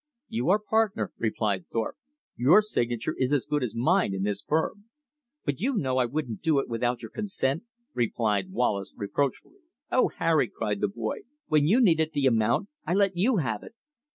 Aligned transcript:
"You 0.29 0.49
are 0.49 0.57
partner," 0.57 1.11
replied 1.19 1.67
Thorpe, 1.71 1.97
"your 2.35 2.63
signature 2.63 3.13
is 3.19 3.31
as 3.31 3.45
good 3.45 3.61
as 3.61 3.75
mine 3.75 4.15
in 4.15 4.23
this 4.23 4.41
firm." 4.41 4.85
"But 5.45 5.59
you 5.61 5.75
know 5.77 5.99
I 5.99 6.05
wouldn't 6.07 6.41
do 6.41 6.57
it 6.57 6.67
without 6.67 7.03
your 7.03 7.11
consent," 7.11 7.65
replied 7.93 8.51
Wallace 8.51 8.95
reproachfully. 8.97 9.59
"Oh, 9.91 10.07
Harry!" 10.17 10.47
cried 10.49 10.81
the 10.81 10.87
boy, 10.87 11.19
"when 11.49 11.67
you 11.67 11.79
needed 11.79 12.13
the 12.15 12.25
amount, 12.25 12.69
I 12.83 12.95
let 12.95 13.15
you 13.15 13.37
have 13.37 13.61
it!" 13.61 13.75